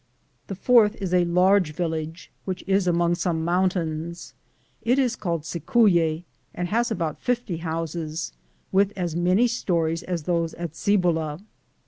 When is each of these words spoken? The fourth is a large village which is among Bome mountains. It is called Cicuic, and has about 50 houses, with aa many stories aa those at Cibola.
The 0.47 0.55
fourth 0.55 0.95
is 0.99 1.13
a 1.13 1.25
large 1.25 1.73
village 1.75 2.31
which 2.43 2.63
is 2.65 2.87
among 2.87 3.13
Bome 3.23 3.45
mountains. 3.45 4.33
It 4.81 4.97
is 4.97 5.15
called 5.15 5.43
Cicuic, 5.43 6.23
and 6.55 6.69
has 6.69 6.89
about 6.89 7.19
50 7.19 7.57
houses, 7.57 8.33
with 8.71 8.97
aa 8.97 9.15
many 9.15 9.45
stories 9.45 10.03
aa 10.07 10.15
those 10.25 10.55
at 10.55 10.73
Cibola. 10.75 11.39